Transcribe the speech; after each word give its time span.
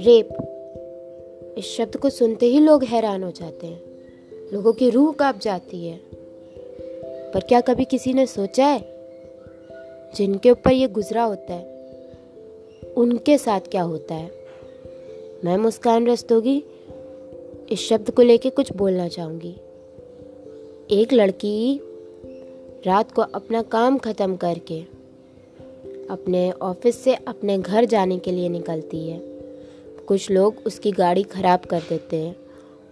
Rape. 0.00 0.28
इस 1.58 1.64
शब्द 1.64 1.96
को 1.96 2.10
सुनते 2.10 2.46
ही 2.46 2.60
लोग 2.60 2.84
हैरान 2.84 3.22
हो 3.22 3.30
जाते 3.30 3.66
हैं। 3.66 3.82
लोगों 4.52 4.72
की 4.72 4.90
रूह 4.90 5.12
काँप 5.12 5.40
जाती 5.40 5.86
है। 5.86 6.00
पर 7.32 7.40
क्या 7.40 7.60
कभी 7.60 7.84
किसी 7.84 8.12
ने 8.12 8.26
सोचा 8.26 8.66
है? 8.66 8.84
जिनके 10.16 10.50
ऊपर 10.50 10.72
ये 10.72 10.88
गुजरा 10.88 11.22
होता 11.22 11.54
है, 11.54 11.88
उनके 12.96 13.38
साथ 13.38 13.60
क्या 13.60 13.82
होता 13.82 14.14
है? 14.14 14.30
मैं 15.44 15.56
मुस्कान 15.56 16.06
रस्तोगी 16.06 16.64
इस 17.70 17.88
शब्द 17.88 18.10
को 18.10 18.22
लेके 18.22 18.50
कुछ 18.50 18.72
बोलना 18.72 19.08
चाहूँगी। 19.08 19.56
एक 20.90 21.12
लड़की 21.12 21.80
रात 22.86 23.12
को 23.12 23.22
अपना 23.22 23.62
काम 23.62 23.98
ख़त्म 23.98 24.36
करके 24.36 24.97
अपने 26.10 26.50
ऑफ़िस 26.52 27.02
से 27.04 27.14
अपने 27.14 27.58
घर 27.58 27.84
जाने 27.84 28.18
के 28.18 28.32
लिए 28.32 28.48
निकलती 28.48 29.08
है। 29.08 29.20
कुछ 30.08 30.30
लोग 30.30 30.62
उसकी 30.66 30.90
गाड़ी 30.92 31.22
ख़राब 31.22 31.64
कर 31.64 31.80
देते 31.80 32.16
हैं 32.16 32.34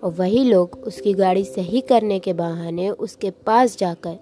और 0.03 0.13
वही 0.13 0.45
लोग 0.45 0.79
उसकी 0.87 1.13
गाड़ी 1.15 1.45
सही 1.45 1.81
करने 1.81 2.19
के 2.19 2.33
बहाने 2.33 2.91
उसके 2.91 3.31
पास 3.47 3.79
जाकर 3.79 4.17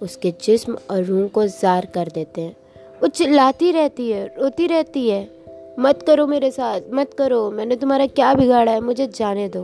उसके 0.00 0.30
जिस्म 0.44 0.76
और 0.90 1.02
रूह 1.04 1.28
को 1.28 1.46
ज़ार 1.46 1.86
कर 1.86 2.08
देते 2.08 2.40
हैं। 2.40 2.56
वो 3.02 3.08
चिल्लाती 3.08 3.70
रहती 3.72 4.10
है, 4.10 4.26
रोती 4.38 4.66
रहती 4.66 5.08
है, 5.08 5.22
मत 5.78 6.02
करो 6.02 6.26
मेरे 6.26 6.50
साथ, 6.50 6.80
मत 6.92 7.14
करो, 7.14 7.50
मैंने 7.50 7.76
तुम्हारा 7.76 8.06
क्या 8.06 8.34
बिगाड़ा 8.34 8.72
है, 8.72 8.80
मुझे 8.80 9.06
जाने 9.06 9.48
दो। 9.48 9.62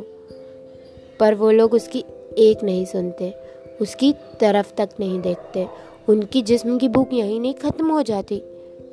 पर 1.21 1.35
वो 1.35 1.51
लोग 1.51 1.75
उसकी 1.75 2.05
एक 2.39 2.65
नहीं 2.65 2.85
सुनते, 2.85 3.35
उसकी 3.81 4.13
तरफ़ 4.41 4.73
तक 4.75 4.89
नहीं 5.01 5.21
देखते, 5.21 5.67
उनकी 6.09 6.43
जिस्म 6.43 6.79
की 6.79 6.89
भूख 6.89 7.13
यहीं 7.13 7.41
नहीं 7.41 7.55
ख़त्म 7.55 7.91
हो 7.91 8.03
जाती। 8.03 8.43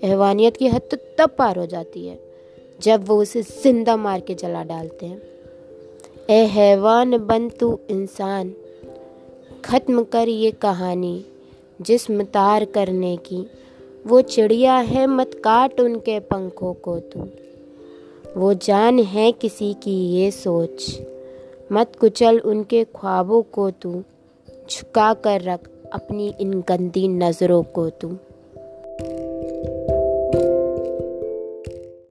हैवानियत 0.04 0.58
की 0.58 0.68
हद 0.68 0.82
तो 0.92 0.98
तब 1.18 1.36
पार 1.38 1.58
हो 1.58 1.66
जाती 1.66 2.06
है, 2.08 2.20
जब 2.80 3.08
वो 3.08 3.22
उसे 3.22 3.42
ज़िंदा 3.42 3.96
मार 3.98 4.20
के 4.20 4.36
जला 4.36 4.64
डालते 4.64 5.06
हैं। 5.06 5.22
ए 6.30 6.44
हैवान 6.48 7.18
बन 7.18 7.50
तू 7.50 7.80
इंसान, 7.90 8.54
ख़त्म 9.66 10.04
कर 10.04 10.30
ये 10.30 10.52
कहानी 10.62 11.26
जिस्म 11.82 12.24
तार 12.26 12.66
करने 12.68 13.16
की। 13.26 13.46
वो 14.06 14.22
चिड़िया 14.24 14.76
है, 14.78 15.06
मत 15.08 15.32
काट 15.44 15.80
उनके 15.80 16.20
पंखों 16.22 16.74
को 16.80 17.00
तू। 17.06 17.28
वो 18.38 18.54
जान 18.54 19.00
है 19.06 19.32
किसी 19.32 19.74
की 19.84 19.96
ये 20.12 20.30
सोच, 20.32 21.00
मत 21.72 21.96
कुचल 21.96 22.40
उनके 22.42 22.84
ख्वाबों 22.96 23.42
को 23.52 23.70
तू। 23.74 24.04
झुका 24.70 25.14
कर 25.16 25.42
रख 25.42 25.70
अपनी 25.94 26.34
इन 26.42 26.60
गंदी 26.70 27.08
नज़रों 27.08 27.62
को 27.66 27.90
तू। 27.92 28.18